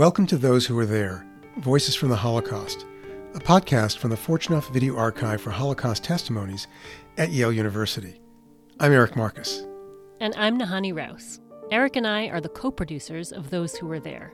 [0.00, 1.26] Welcome to Those Who Were There
[1.58, 2.86] Voices from the Holocaust,
[3.34, 6.66] a podcast from the Fortunoff Video Archive for Holocaust Testimonies
[7.18, 8.18] at Yale University.
[8.80, 9.62] I'm Eric Marcus.
[10.18, 11.38] And I'm Nahanni Rous.
[11.70, 14.32] Eric and I are the co producers of Those Who Were There.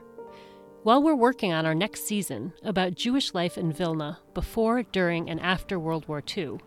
[0.83, 5.41] While we're working on our next season about Jewish life in Vilna before, during, and
[5.41, 6.59] after World War II,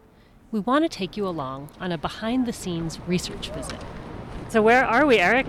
[0.51, 3.81] we want to take you along on a behind the scenes research visit.
[4.51, 5.47] So, where are we, Eric?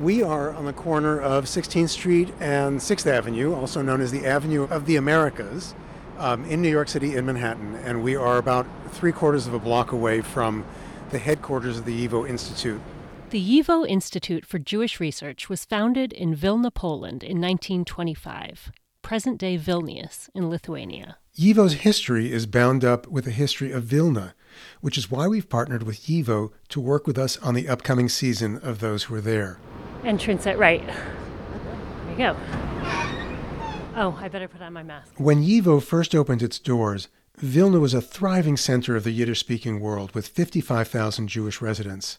[0.00, 4.26] We are on the corner of 16th Street and 6th Avenue, also known as the
[4.26, 5.74] Avenue of the Americas,
[6.18, 7.76] um, in New York City, in Manhattan.
[7.76, 10.66] And we are about three quarters of a block away from
[11.08, 12.82] the headquarters of the YIVO Institute.
[13.30, 19.56] The YIVO Institute for Jewish Research was founded in Vilna, Poland in 1925, present day
[19.56, 21.16] Vilnius in Lithuania.
[21.38, 24.34] YIVO's history is bound up with the history of Vilna,
[24.82, 28.58] which is why we've partnered with YIVO to work with us on the upcoming season
[28.58, 29.58] of Those Who Are There
[30.04, 30.86] entrance at right.
[30.86, 32.36] There you go.
[33.98, 35.14] Oh, I better put on my mask.
[35.16, 39.80] When YIVO first opened its doors, Vilna was a thriving center of the Yiddish speaking
[39.80, 42.18] world with 55,000 Jewish residents.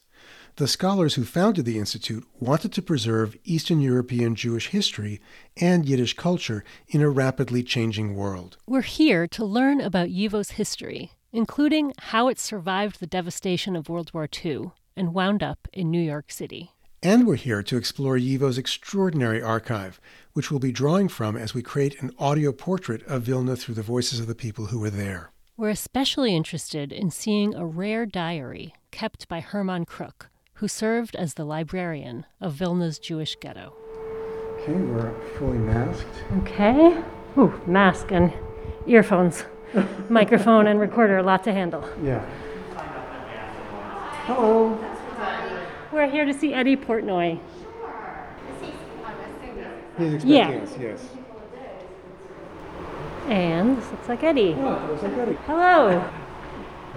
[0.57, 5.21] The scholars who founded the Institute wanted to preserve Eastern European Jewish history
[5.55, 8.57] and Yiddish culture in a rapidly changing world.
[8.65, 14.11] We're here to learn about YIVO's history, including how it survived the devastation of World
[14.15, 16.71] War II and wound up in New York City.
[17.03, 20.01] And we're here to explore YIVO's extraordinary archive,
[20.33, 23.83] which we'll be drawing from as we create an audio portrait of Vilna through the
[23.83, 25.29] voices of the people who were there.
[25.57, 30.25] We're especially interested in seeing a rare diary kept by Herman Kruk,
[30.55, 33.75] who served as the librarian of Vilna's Jewish ghetto.
[34.61, 36.07] Okay, we're fully masked.
[36.39, 37.03] Okay.
[37.37, 38.33] Ooh, mask and
[38.87, 39.45] earphones,
[40.09, 41.87] microphone and recorder, a lot to handle.
[42.03, 42.25] Yeah.
[44.25, 44.77] Hello.
[45.97, 47.39] We're here to see Eddie Portnoy.
[47.59, 48.29] Sure,
[49.97, 50.49] he's expecting yeah.
[50.49, 51.09] us, yes.
[53.27, 54.55] And this looks like Eddie.
[54.59, 55.37] Oh, looks like Eddie.
[55.47, 56.07] Hello.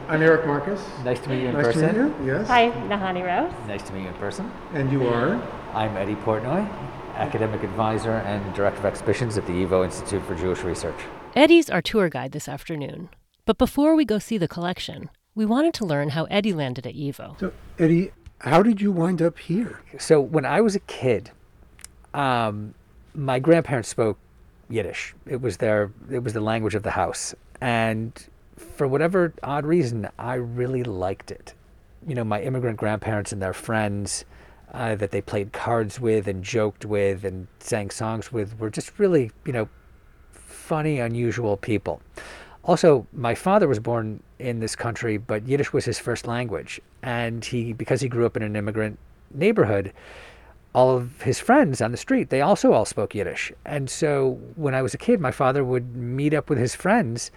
[0.06, 0.87] I'm Eric Marcus.
[1.03, 1.81] Nice to meet you in nice person.
[1.81, 2.47] Nice to meet you, yes.
[2.49, 3.50] Hi, Nahanni Rous.
[3.66, 4.53] Nice to meet you in person.
[4.75, 5.43] And you are?
[5.72, 6.69] I'm Eddie Portnoy,
[7.15, 11.00] academic advisor and director of exhibitions at the YIVO Institute for Jewish Research.
[11.34, 13.09] Eddie's our tour guide this afternoon.
[13.47, 16.94] But before we go see the collection, we wanted to learn how Eddie landed at
[16.94, 17.41] YIVO.
[17.41, 19.83] So, Eddie, how did you wind up here?
[19.99, 21.31] So when I was a kid,
[22.15, 22.75] um,
[23.15, 24.19] my grandparents spoke
[24.69, 25.15] Yiddish.
[25.27, 28.12] It was their it was the language of the house, and
[28.56, 31.55] for whatever odd reason, I really liked it.
[32.06, 34.25] You know, my immigrant grandparents and their friends
[34.72, 38.99] uh, that they played cards with and joked with and sang songs with were just
[38.99, 39.69] really, you know,
[40.33, 42.01] funny, unusual people.
[42.65, 46.81] Also, my father was born in this country, but Yiddish was his first language.
[47.03, 48.98] And he, because he grew up in an immigrant
[49.32, 49.93] neighborhood,
[50.75, 53.53] all of his friends on the street, they also all spoke Yiddish.
[53.65, 57.31] And so when I was a kid, my father would meet up with his friends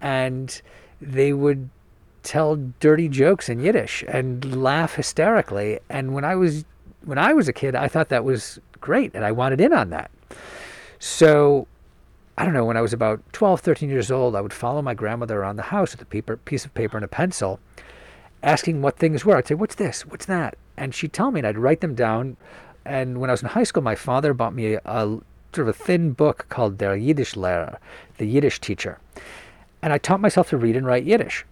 [0.00, 0.60] and
[1.00, 1.68] they would
[2.22, 5.78] tell dirty jokes in Yiddish and laugh hysterically.
[5.88, 6.64] And when I was
[7.04, 9.90] when I was a kid, I thought that was great and I wanted in on
[9.90, 10.10] that.
[10.98, 11.66] So
[12.38, 14.94] I don't know, when I was about 12, 13 years old, I would follow my
[14.94, 17.60] grandmother around the house with a paper, piece of paper and a pencil,
[18.42, 19.36] asking what things were.
[19.36, 20.06] I'd say, What's this?
[20.06, 20.56] What's that?
[20.76, 22.36] And she'd tell me, and I'd write them down.
[22.84, 25.20] And when I was in high school, my father bought me a, a
[25.54, 27.76] sort of a thin book called Der Yiddish Lehrer,
[28.18, 28.98] the Yiddish teacher.
[29.82, 31.44] And I taught myself to read and write Yiddish.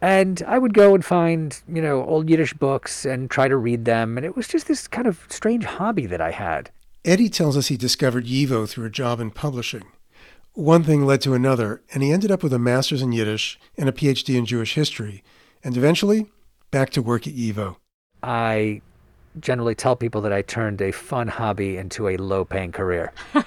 [0.00, 3.84] And I would go and find, you know, old Yiddish books and try to read
[3.84, 4.16] them.
[4.16, 6.70] And it was just this kind of strange hobby that I had.
[7.04, 9.84] Eddie tells us he discovered YIVO through a job in publishing.
[10.54, 13.88] One thing led to another, and he ended up with a master's in Yiddish and
[13.88, 15.22] a PhD in Jewish history,
[15.62, 16.26] and eventually
[16.72, 17.76] back to work at YIVO.
[18.22, 18.82] I
[19.38, 23.12] generally tell people that I turned a fun hobby into a low paying career.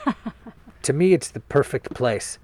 [0.84, 2.40] to me, it's the perfect place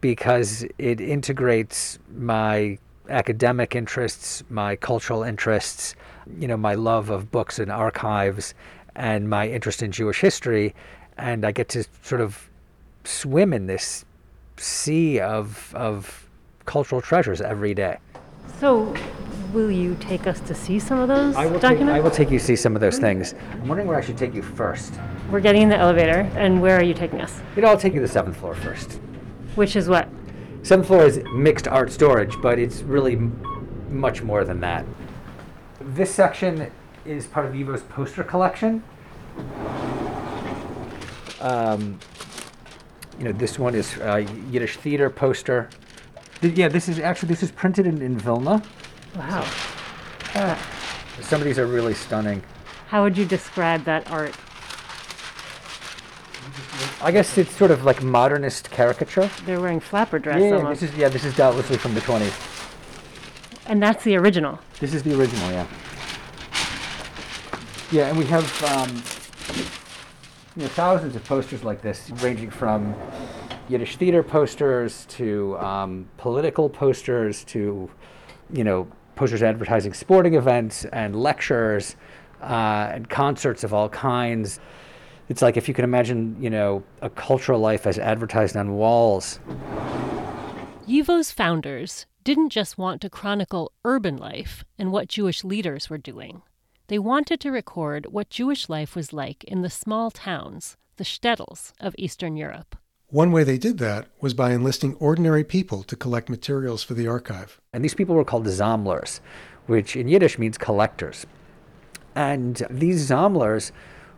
[0.00, 2.78] because it integrates my
[3.10, 5.94] academic interests, my cultural interests,
[6.38, 8.54] you know, my love of books and archives,
[9.00, 10.74] and my interest in Jewish history,
[11.16, 12.50] and I get to sort of
[13.04, 14.04] swim in this
[14.58, 16.28] sea of of
[16.66, 17.96] cultural treasures every day.
[18.60, 18.94] So,
[19.54, 21.92] will you take us to see some of those I will documents?
[21.92, 23.34] Take, I will take you to see some of those things.
[23.52, 24.92] I'm wondering where I should take you first.
[25.30, 27.40] We're getting in the elevator, and where are you taking us?
[27.56, 29.00] You know, I'll take you to the seventh floor first.
[29.54, 30.08] Which is what?
[30.62, 34.84] Seventh floor is mixed art storage, but it's really m- much more than that.
[35.80, 36.70] This section
[37.04, 38.82] is part of YIVO's poster collection.
[41.40, 41.98] Um,
[43.18, 45.68] you know, this one is uh, Yiddish theater poster.
[46.40, 48.62] Th- yeah, this is actually this is printed in, in Vilna.
[49.16, 49.46] Wow.
[50.34, 50.56] Uh,
[51.20, 52.42] some of these are really stunning.
[52.88, 54.34] How would you describe that art?
[57.02, 59.30] I guess it's sort of like modernist caricature.
[59.46, 60.80] They're wearing flapper dress Yeah, almost.
[60.80, 63.66] this is yeah, this is doubtlessly from the 20s.
[63.66, 64.58] and that's the original.
[64.80, 65.66] This is the original, yeah.
[67.92, 69.02] Yeah, and we have um,
[70.54, 72.94] you know, thousands of posters like this, ranging from
[73.68, 77.90] Yiddish theater posters to um, political posters to,
[78.52, 81.96] you know, posters advertising sporting events and lectures
[82.42, 84.60] uh, and concerts of all kinds.
[85.28, 89.40] It's like if you can imagine, you know, a cultural life as advertised on walls.
[90.86, 96.42] YIVO's founders didn't just want to chronicle urban life and what Jewish leaders were doing.
[96.90, 101.72] They wanted to record what Jewish life was like in the small towns, the shtetls
[101.78, 102.74] of Eastern Europe.
[103.10, 107.06] One way they did that was by enlisting ordinary people to collect materials for the
[107.06, 107.60] archive.
[107.72, 109.20] And these people were called Zamlers,
[109.66, 111.26] which in Yiddish means collectors.
[112.16, 113.70] And these Zamlers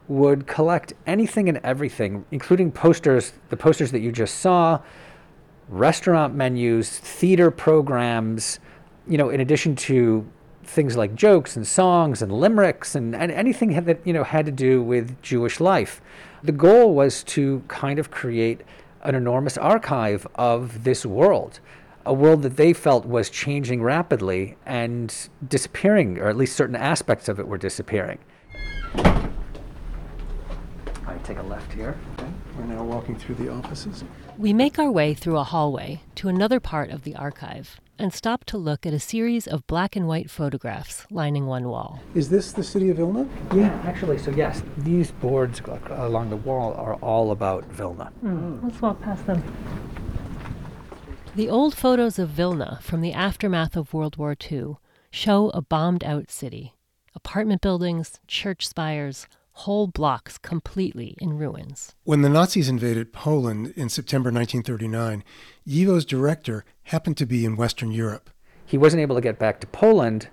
[0.09, 4.81] would collect anything and everything, including posters, the posters that you just saw,
[5.69, 8.61] restaurant menus, theater programs,
[9.07, 10.27] you know, in addition to
[10.65, 14.53] things like jokes and songs and limericks and, and anything that, you know, had to
[14.53, 16.01] do with Jewish life.
[16.43, 18.63] The goal was to kind of create
[19.03, 21.61] an enormous archive of this world,
[22.07, 27.29] a world that they felt was changing rapidly and disappearing, or at least certain aspects
[27.29, 28.19] of it were disappearing.
[31.07, 31.97] I take a left here.
[32.57, 34.05] We're now walking through the offices.
[34.39, 38.45] We make our way through a hallway to another part of the archive and stop
[38.45, 42.03] to look at a series of black and white photographs lining one wall.
[42.17, 43.29] Is this the city of Vilna?
[43.55, 48.07] Yeah, actually, so yes, these boards along the wall are all about Vilna.
[48.21, 49.41] Hmm, let's walk past them.
[51.37, 54.77] The old photos of Vilna from the aftermath of World War II
[55.13, 56.75] show a bombed out city.
[57.15, 59.29] Apartment buildings, church spires,
[59.63, 61.95] whole blocks completely in ruins.
[62.05, 65.23] When the Nazis invaded Poland in September 1939,
[65.67, 68.31] YIVO's director happened to be in Western Europe.
[68.67, 70.29] He wasn't able to get back to Poland,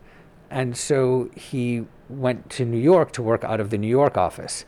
[0.50, 4.66] and so he went to New York to work out of the New York office.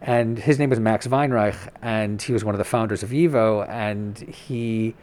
[0.00, 3.68] And his name was Max Weinreich, and he was one of the founders of YIVO,
[3.68, 4.94] and he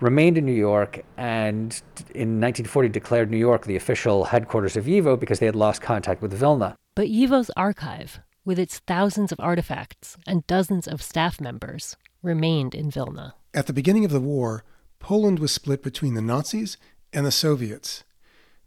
[0.00, 1.80] remained in New York and
[2.14, 6.20] in 1940 declared New York the official headquarters of YIVO because they had lost contact
[6.20, 6.74] with Vilna.
[6.94, 12.90] But YIVO's archive, with its thousands of artifacts and dozens of staff members, remained in
[12.90, 13.34] Vilna.
[13.54, 14.64] At the beginning of the war,
[14.98, 16.76] Poland was split between the Nazis
[17.12, 18.04] and the Soviets.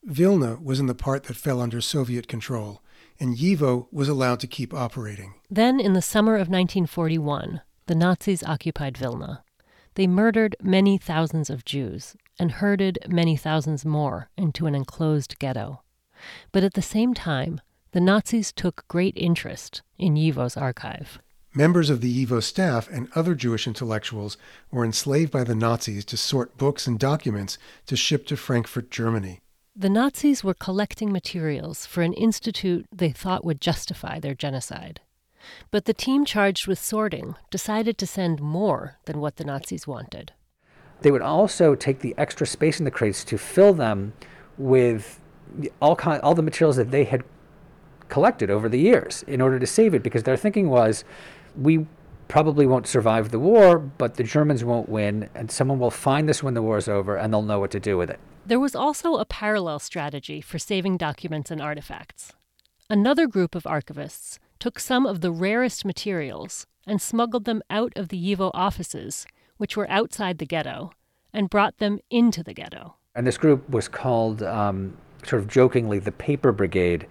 [0.04, 2.82] Vilna was in the part that fell under Soviet control,
[3.20, 5.36] and YIVO was allowed to keep operating.
[5.50, 9.44] Then, in the summer of 1941, the Nazis occupied Vilna.
[9.96, 15.82] They murdered many thousands of Jews and herded many thousands more into an enclosed ghetto.
[16.52, 17.62] But at the same time,
[17.96, 21.18] the Nazis took great interest in YIVO's archive.
[21.54, 24.36] Members of the YIVO staff and other Jewish intellectuals
[24.70, 29.40] were enslaved by the Nazis to sort books and documents to ship to Frankfurt, Germany.
[29.74, 35.00] The Nazis were collecting materials for an institute they thought would justify their genocide.
[35.72, 40.34] But the team charged with sorting decided to send more than what the Nazis wanted.
[41.00, 44.12] They would also take the extra space in the crates to fill them
[44.58, 45.22] with
[45.82, 47.24] all kind, all the materials that they had
[48.10, 51.04] collected over the years in order to save it because their thinking was
[51.56, 51.86] we
[52.28, 56.42] probably won't survive the war, but the Germans won't win, and someone will find this
[56.42, 58.20] when the war is over and they'll know what to do with it.
[58.46, 62.34] There was also a parallel strategy for saving documents and artifacts.
[62.90, 68.10] Another group of archivists took some of the rarest materials and smuggled them out of
[68.10, 69.26] the YIVO offices,
[69.58, 70.92] which were outside the ghetto,
[71.34, 72.96] and brought them into the ghetto.
[73.16, 74.96] And this group was called, um,
[75.26, 77.08] sort of jokingly, the Paper Brigade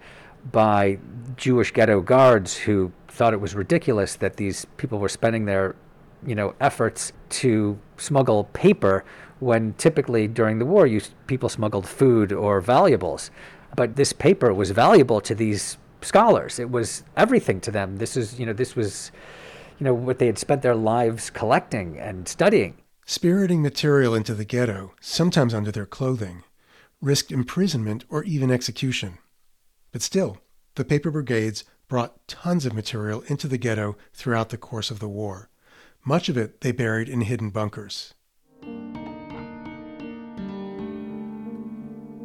[0.51, 0.99] by
[1.37, 5.75] Jewish ghetto guards who thought it was ridiculous that these people were spending their
[6.25, 9.03] you know efforts to smuggle paper
[9.39, 13.31] when typically during the war you people smuggled food or valuables.
[13.75, 16.59] But this paper was valuable to these scholars.
[16.59, 17.97] It was everything to them.
[17.97, 19.11] This is you know this was
[19.79, 22.77] you know what they had spent their lives collecting and studying.
[23.05, 26.43] Spiriting material into the ghetto sometimes under their clothing
[27.01, 29.17] risked imprisonment or even execution
[29.95, 30.39] but still
[30.75, 35.07] the paper brigades brought tons of material into the ghetto throughout the course of the
[35.07, 35.49] war.
[36.03, 38.13] Much of it they buried in hidden bunkers.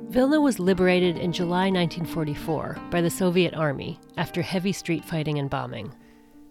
[0.09, 5.49] Vilna was liberated in July 1944 by the Soviet Army after heavy street fighting and
[5.49, 5.95] bombing.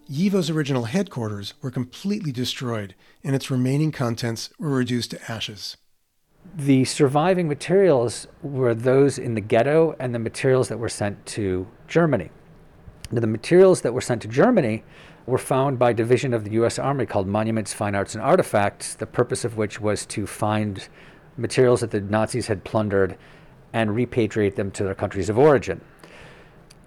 [0.09, 2.95] YIVO's original headquarters were completely destroyed,
[3.25, 5.75] and its remaining contents were reduced to ashes.
[6.55, 11.67] The surviving materials were those in the ghetto and the materials that were sent to
[11.87, 12.31] Germany.
[13.11, 14.83] Now, the materials that were sent to Germany
[15.25, 16.77] were found by division of the U.S.
[16.77, 20.89] Army called Monuments, Fine Arts, and Artifacts, the purpose of which was to find
[21.37, 23.17] materials that the Nazis had plundered
[23.71, 25.81] and repatriate them to their countries of origin.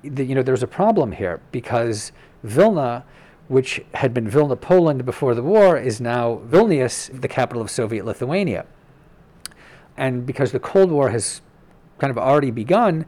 [0.02, 3.04] The, you know, there's a problem here because Vilna,
[3.48, 8.04] which had been Vilna, Poland before the war, is now Vilnius, the capital of Soviet
[8.04, 8.66] Lithuania.
[9.96, 11.42] And because the Cold War has
[11.98, 13.06] kind of already begun,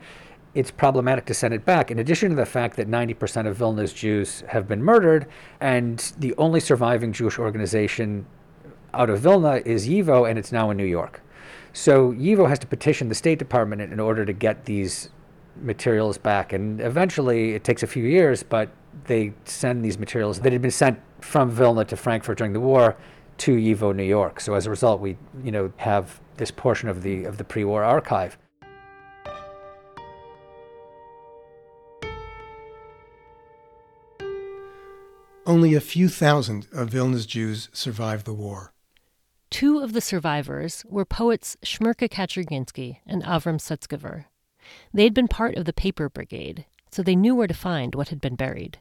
[0.54, 1.90] it's problematic to send it back.
[1.90, 5.26] In addition to the fact that 90% of Vilna's Jews have been murdered,
[5.60, 8.26] and the only surviving Jewish organization
[8.92, 11.20] out of Vilna is YIVO, and it's now in New York.
[11.72, 15.10] So YIVO has to petition the State Department in order to get these
[15.60, 16.52] materials back.
[16.52, 18.70] And eventually, it takes a few years, but
[19.06, 22.96] they send these materials that had been sent from Vilna to Frankfurt during the war
[23.38, 24.40] to YIVO, New York.
[24.40, 27.84] So as a result, we you know have this portion of the of the pre-war
[27.84, 28.38] archive.
[35.46, 38.72] Only a few thousand of Vilna's Jews survived the war.
[39.50, 44.24] Two of the survivors were poets Shmerke Kaczerginski and Avram Sutzkever.
[44.92, 48.22] They'd been part of the paper brigade, so they knew where to find what had
[48.22, 48.78] been buried.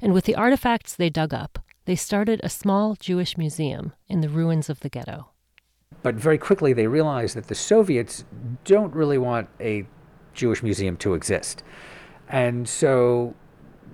[0.00, 4.28] And with the artifacts they dug up, they started a small Jewish museum in the
[4.28, 5.30] ruins of the ghetto.
[6.02, 8.24] But very quickly they realized that the Soviets
[8.64, 9.86] don't really want a
[10.34, 11.62] Jewish museum to exist.
[12.28, 13.34] And so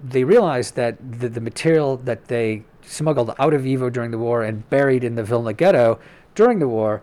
[0.02, 4.42] they realized that the, the material that they smuggled out of YIVO during the war
[4.42, 5.99] and buried in the Vilna ghetto
[6.35, 7.02] during the war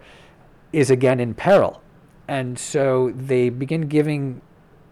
[0.71, 1.81] is again in peril.
[2.27, 4.41] And so they begin giving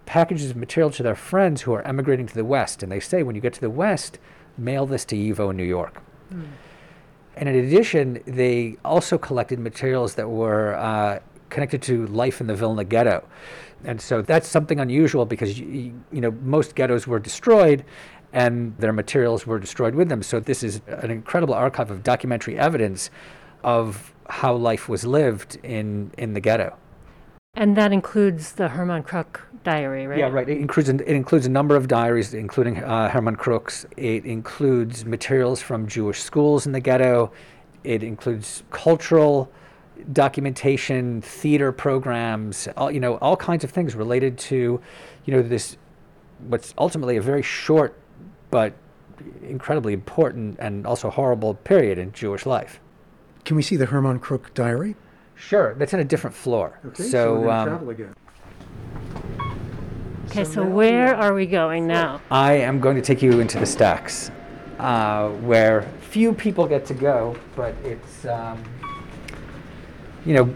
[0.05, 2.83] packages of material to their friends who are emigrating to the West.
[2.83, 4.19] And they say, when you get to the West,
[4.57, 6.01] mail this to YIVO in New York.
[6.33, 6.45] Mm.
[7.35, 11.19] And in addition, they also collected materials that were uh,
[11.49, 13.23] connected to life in the Vilna ghetto.
[13.83, 17.83] And so that's something unusual because you, you know most ghettos were destroyed
[18.31, 20.23] and their materials were destroyed with them.
[20.23, 23.09] So this is an incredible archive of documentary evidence
[23.63, 26.75] of how life was lived in in the ghetto.
[27.55, 30.17] And that includes the Hermann Kruk diary, right?
[30.17, 30.49] Yeah, right.
[30.49, 33.85] It includes it includes a number of diaries, including uh, Hermann Kruk's.
[33.95, 37.31] It includes materials from Jewish schools in the ghetto.
[37.83, 39.51] It includes cultural
[40.11, 44.81] documentation, theater programs, all, you know, all kinds of things related to,
[45.25, 45.77] you know, this
[46.47, 47.95] what's ultimately a very short
[48.49, 48.73] but
[49.43, 52.79] incredibly important and also horrible period in Jewish life.
[53.45, 54.95] Can we see the Hermann Kruk diary?
[55.35, 56.79] Sure, that's in a different floor.
[56.85, 58.15] Okay, so, so we're um, travel again.
[60.27, 62.21] Okay, so, so where are we going now?
[62.31, 64.31] I am going to take you into the stacks,
[64.79, 68.63] uh, where few people get to go, but it's um,
[70.25, 70.53] you know,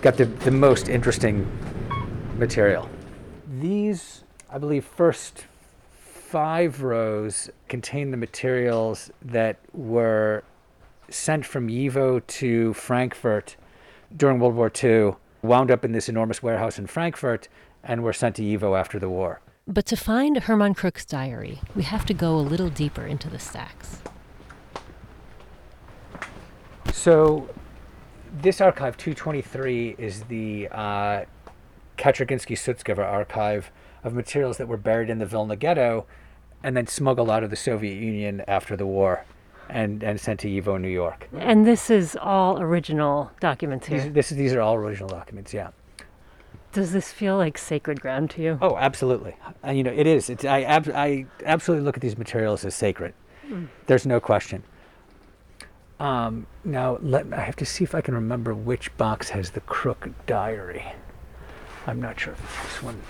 [0.00, 1.46] got the, the most interesting
[2.36, 2.88] material.
[3.60, 5.46] These, I believe, first
[6.30, 10.44] five rows contain the materials that were
[11.08, 13.56] sent from YIVO to Frankfurt
[14.16, 17.48] during World War II, wound up in this enormous warehouse in Frankfurt,
[17.82, 19.40] and were sent to YIVO after the war.
[19.66, 23.38] But to find Hermann Kruk's diary, we have to go a little deeper into the
[23.38, 24.02] stacks.
[26.92, 27.48] So
[28.42, 31.24] this archive 223 is the uh,
[31.96, 33.70] Sutzkever archive
[34.02, 36.06] of materials that were buried in the Vilna ghetto
[36.62, 39.24] and then smuggled out of the Soviet Union after the war
[39.72, 41.28] and, and sent to YIVO, New York.
[41.32, 44.00] And this is all original documents here?
[44.00, 45.70] These, this, these are all original documents, yeah.
[46.72, 48.58] Does this feel like sacred ground to you?
[48.62, 49.34] Oh, absolutely.
[49.62, 50.30] And, you know, it is.
[50.30, 53.12] It's, I, ab- I absolutely look at these materials as sacred.
[53.48, 53.68] Mm.
[53.86, 54.62] There's no question.
[55.98, 59.60] Um, now, let, I have to see if I can remember which box has the
[59.62, 60.84] Kruk diary.
[61.86, 63.00] I'm not sure this one.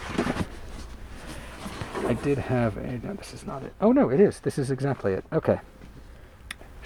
[2.07, 2.99] I did have a.
[2.99, 3.75] No, this is not it.
[3.81, 4.41] Oh no, it is.
[4.41, 5.25] This is exactly it.
[5.33, 5.61] Okay.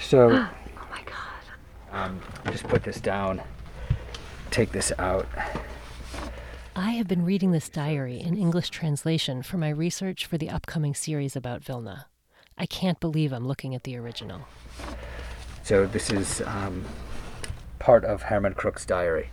[0.05, 0.31] So.
[0.33, 1.13] oh my God.
[1.93, 2.21] Um,
[2.51, 3.41] just put this down.
[4.51, 5.27] Take this out.
[6.77, 10.95] I have been reading this diary in English translation for my research for the upcoming
[10.95, 12.07] series about Vilna.
[12.59, 14.43] I can't believe I'm looking at the original.
[15.63, 16.85] So this is um,
[17.79, 19.31] part of Hermann Kruk's diary.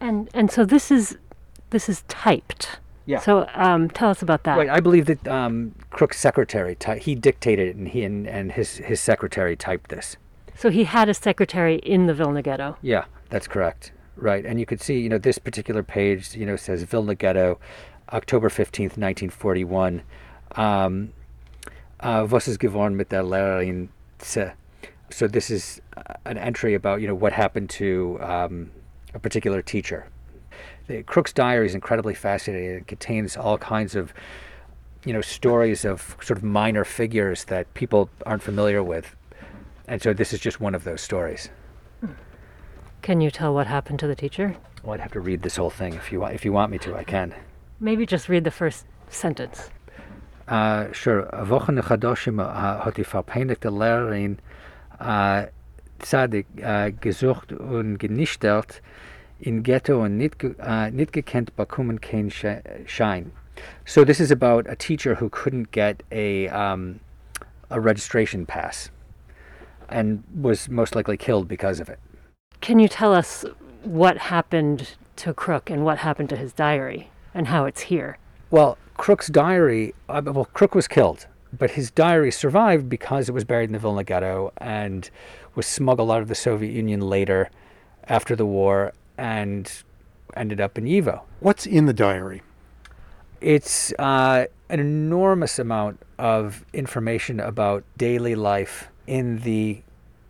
[0.00, 1.16] And and so this is
[1.70, 2.78] this is typed.
[3.06, 3.18] Yeah.
[3.20, 4.56] So um, tell us about that.
[4.56, 4.70] Right.
[4.70, 8.78] I believe that um, Kruk's secretary ty- he dictated it, and he and, and his
[8.78, 10.16] his secretary typed this.
[10.56, 12.76] So he had a secretary in the Vilna Ghetto.
[12.80, 13.92] Yeah, that's correct.
[14.16, 17.58] Right, and you could see, you know, this particular page, you know, says Vilna Ghetto,
[18.12, 20.02] October fifteenth, nineteen forty-one.
[20.52, 21.12] Um,
[22.00, 23.88] uh, was ist geworden mit der Lehrerin
[25.10, 25.80] so this is
[26.24, 28.70] an entry about you know what happened to um,
[29.14, 30.06] a particular teacher.
[30.86, 32.76] The Kruk's diary is incredibly fascinating.
[32.76, 34.12] It contains all kinds of
[35.04, 39.14] you know, stories of sort of minor figures that people aren't familiar with.
[39.86, 41.50] And so this is just one of those stories.
[43.02, 44.56] Can you tell what happened to the teacher?
[44.82, 46.34] Well, I'd have to read this whole thing if you want.
[46.34, 47.34] If you want me to, I can.
[47.80, 49.70] Maybe just read the first sentence.
[50.48, 51.28] Uh, sure.
[51.46, 54.38] Wochen Chadoshim hat die verpeinigte Lehrerin
[55.00, 55.46] uh,
[56.00, 58.80] Zadig uh, gesucht und genichtert
[59.44, 62.62] in Ghetto and nicht, ge- uh, gekannt bekommen kein Sch-
[63.84, 67.00] So this is about a teacher who couldn't get a um,
[67.70, 68.90] a registration pass,
[69.88, 71.98] and was most likely killed because of it.
[72.60, 73.44] Can you tell us
[73.82, 78.16] what happened to Kruk and what happened to his diary and how it's here?
[78.50, 83.44] Well, Kruk's diary, uh, well, Kruk was killed, but his diary survived because it was
[83.44, 85.10] buried in the Vilna Ghetto and
[85.54, 87.50] was smuggled out of the Soviet Union later
[88.08, 89.70] after the war and
[90.36, 91.22] ended up in Yivo.
[91.40, 92.42] What's in the diary?
[93.40, 99.82] It's uh, an enormous amount of information about daily life in the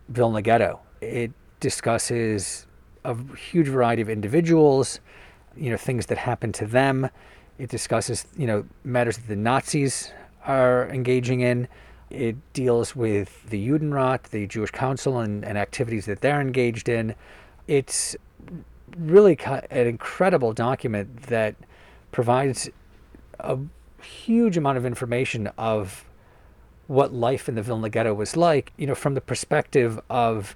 [0.09, 0.79] Vilna Ghetto.
[1.01, 2.67] It discusses
[3.03, 4.99] a huge variety of individuals,
[5.55, 7.09] you know, things that happened to them.
[7.57, 10.11] It discusses, you know, matters that the Nazis
[10.45, 11.67] are engaging in.
[12.09, 17.15] It deals with the Judenrat, the Jewish Council, and, and activities that they're engaged in.
[17.67, 18.15] It's
[18.97, 21.55] really an incredible document that
[22.11, 22.69] provides
[23.39, 23.57] a
[24.01, 26.05] huge amount of information of
[26.87, 30.55] what life in the Vilna Ghetto was like, you know, from the perspective of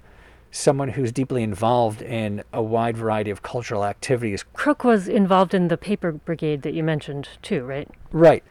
[0.52, 4.44] someone who's deeply involved in a wide variety of cultural activities.
[4.54, 7.88] Kruk was involved in the paper brigade that you mentioned too, right?
[8.10, 8.42] Right.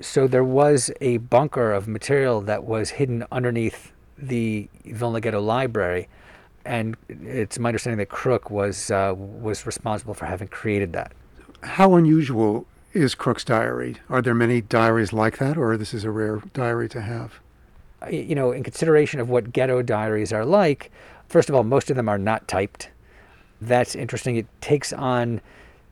[0.00, 6.08] So there was a bunker of material that was hidden underneath the Vilna Ghetto library,
[6.66, 11.12] and it's my understanding that Kruk was uh, was responsible for having created that.
[11.62, 13.96] How unusual is Kruk's diary?
[14.08, 17.40] Are there many diaries like that, or this is a rare diary to have?
[18.10, 20.90] you know, in consideration of what ghetto diaries are like,
[21.28, 22.90] first of all, most of them are not typed.
[23.60, 24.36] That's interesting.
[24.36, 25.40] It takes on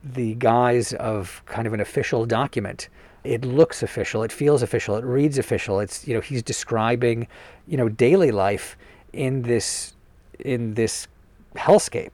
[0.03, 2.89] the guise of kind of an official document.
[3.23, 5.79] It looks official, it feels official, it reads official.
[5.79, 7.27] It's you know, he's describing,
[7.67, 8.77] you know, daily life
[9.13, 9.94] in this
[10.39, 11.07] in this
[11.55, 12.11] hellscape.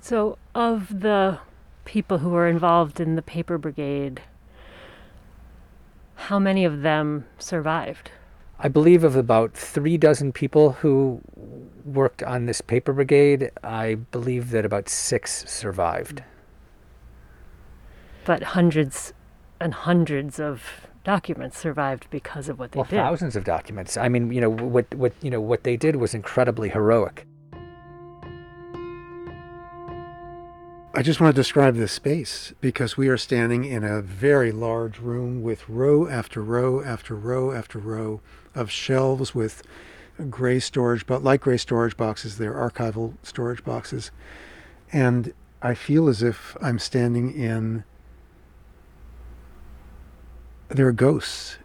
[0.00, 1.38] So, of the
[1.84, 4.22] people who were involved in the paper brigade,
[6.14, 8.10] how many of them survived?
[8.60, 11.20] I believe of about three dozen people who
[11.84, 16.22] worked on this paper brigade, I believe that about six survived.
[18.24, 19.12] But hundreds
[19.60, 22.78] and hundreds of documents survived because of what they did.
[22.80, 22.96] well, did.
[22.96, 23.96] thousands of documents.
[23.96, 27.26] I mean, you know what what you know what they did was incredibly heroic.
[30.98, 34.98] I just want to describe this space because we are standing in a very large
[34.98, 38.20] room with row after row after row after row
[38.52, 39.62] of shelves with
[40.28, 44.10] gray storage, but like gray storage boxes, they're archival storage boxes.
[44.92, 47.84] And I feel as if I'm standing in.
[50.66, 51.58] There are ghosts,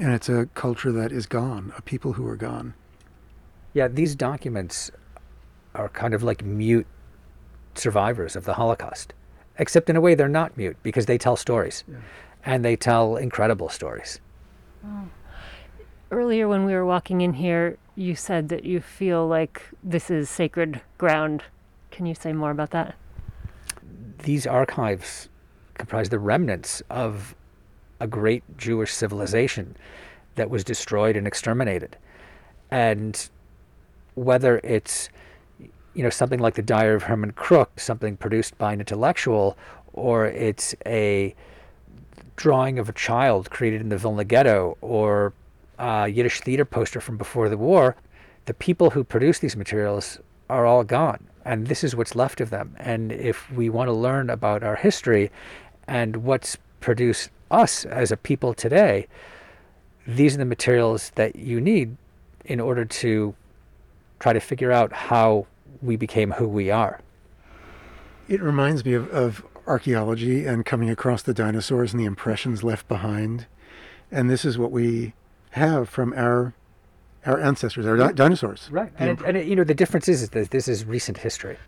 [0.00, 2.72] and it's a culture that is gone, a people who are gone.
[3.74, 4.90] Yeah, these documents
[5.74, 6.86] are kind of like mute
[7.78, 9.12] survivors of the Holocaust,
[9.58, 11.84] except in a way they're not mute because they tell stories,
[12.44, 14.20] and they tell incredible stories.
[14.84, 15.08] Oh.
[16.10, 20.30] Earlier, when we were walking in here, you said that you feel like this is
[20.30, 21.42] sacred ground.
[21.90, 22.94] Can you say more about that?
[24.22, 25.28] These archives
[25.74, 27.34] comprise the remnants of
[28.00, 29.76] a great Jewish civilization
[30.36, 31.96] that was destroyed and exterminated.
[32.70, 33.28] And
[34.14, 35.08] whether it's
[35.94, 39.56] you know something like the Diary of Herman Kruk, something produced by an intellectual,
[39.92, 41.34] or it's a
[42.36, 45.32] drawing of a child created in the Vilna Ghetto, or
[45.78, 47.96] a Yiddish theater poster from before the war,
[48.46, 52.50] the people who produce these materials are all gone, and this is what's left of
[52.50, 52.74] them.
[52.78, 55.30] And if we want to learn about our history
[55.86, 59.06] and what's produced us as a people today,
[60.06, 61.96] these are the materials that you need
[62.44, 63.34] in order to
[64.20, 65.46] try to figure out how
[65.82, 67.00] we became who we are.
[68.28, 72.88] It reminds me of, of archaeology and coming across the dinosaurs and the impressions left
[72.88, 73.46] behind.
[74.10, 75.14] And this is what we
[75.50, 76.54] have from our
[77.26, 78.68] our ancestors, our di- dinosaurs.
[78.70, 78.92] Right.
[78.98, 81.58] And, imp- it, and it, you know, the difference is that this is recent history.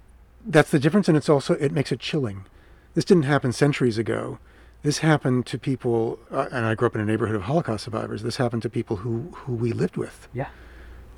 [0.46, 2.46] That's the difference, and it's also it makes it chilling.
[2.94, 4.38] This didn't happen centuries ago.
[4.82, 8.22] This happened to people, uh, and I grew up in a neighborhood of Holocaust survivors.
[8.22, 10.28] This happened to people who who we lived with.
[10.32, 10.48] Yeah.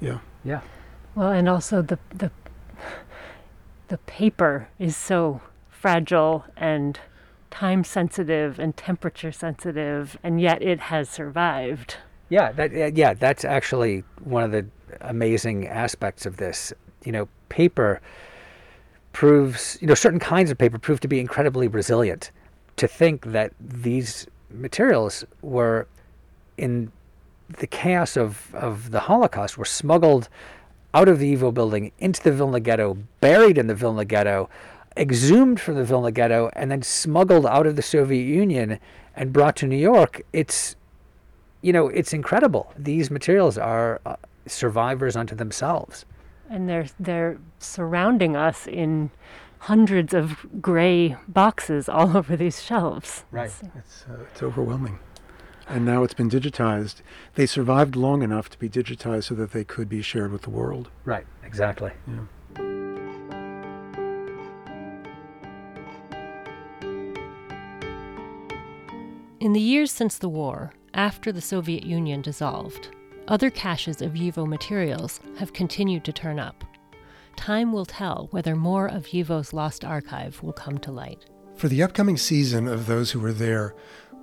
[0.01, 0.19] Yeah.
[0.45, 0.63] Yeah.
[1.15, 2.33] Well, and also the the
[3.89, 7.01] the paper is so fragile and
[7.51, 11.97] time sensitive and temperature sensitive, and yet it has survived.
[12.29, 14.67] Yeah, that yeah, that's actually one of the
[15.03, 16.73] amazing aspects of this.
[17.05, 18.01] You know, paper
[19.13, 22.31] proves, you know, certain kinds of paper prove to be incredibly resilient.
[22.77, 25.87] To think that these materials were
[26.57, 26.91] in
[27.59, 30.29] the chaos of, of the Holocaust were smuggled
[30.95, 34.49] out of the YIVO building into the Vilna ghetto, buried in the Vilna ghetto,
[34.97, 38.79] exhumed from the Vilna ghetto, and then smuggled out of the Soviet Union
[39.17, 40.23] and brought to New York.
[40.33, 40.77] It's,
[41.63, 42.73] you know, it's incredible.
[42.77, 46.05] These materials are uh, survivors unto themselves.
[46.51, 49.11] And they're they're surrounding us in
[49.61, 53.25] hundreds of gray boxes all over these shelves.
[53.31, 53.51] Right.
[53.77, 54.99] It's, uh, it's overwhelming.
[55.73, 56.97] And now it's been digitized.
[57.35, 60.51] They survived long enough to be digitized so that they could be shared with the
[60.51, 60.91] world.
[61.07, 61.25] Right.
[61.43, 61.91] Exactly.
[62.07, 62.25] Yeah.
[69.41, 72.91] In the years since the war, after the Soviet Union dissolved,
[73.27, 76.65] other caches of YIVO materials have continued to turn up.
[77.35, 81.25] Time will tell whether more of YIVO's lost archive will come to light.
[81.55, 83.75] For the upcoming season of Those Who Were There,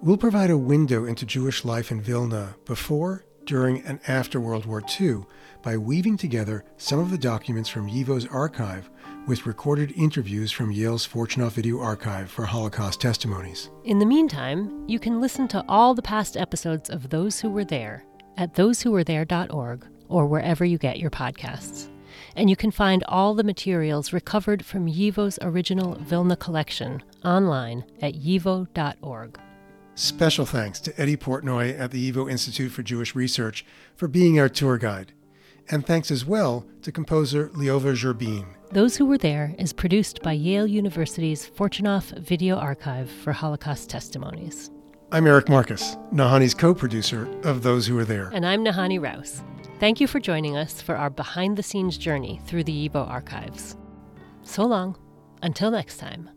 [0.02, 4.84] we'll provide a window into Jewish life in Vilna before, during, and after World War
[5.00, 5.24] II
[5.62, 8.90] by weaving together some of the documents from YIVO's archive
[9.28, 13.70] with recorded interviews from Yale's Fortunoff Video Archive for Holocaust testimonies.
[13.84, 17.66] In the meantime, you can listen to all the past episodes of Those Who Were
[17.66, 18.06] There
[18.38, 21.90] at thosewhowerethere.org or wherever you get your podcasts.
[22.36, 28.14] And you can find all the materials recovered from YIVO's original Vilna collection online at
[28.14, 29.40] yivo.org.
[29.96, 34.50] Special thanks to Eddie Portnoy at the YIVO Institute for Jewish Research for being our
[34.50, 35.12] tour guide.
[35.70, 38.46] And thanks as well to composer Ljova Zhurbin.
[38.72, 44.72] Those Who Were There is produced by Yale University's Fortunoff Video Archive for Holocaust Testimonies.
[45.12, 48.30] I'm Eric Marcus, Nahanni's co producer of Those Who Were There.
[48.34, 49.42] And I'm Nahanni Rous.
[49.80, 53.76] Thank you for joining us for our behind the scenes journey through the YIVO archives.
[54.44, 54.98] So long.
[55.42, 56.30] Until next time.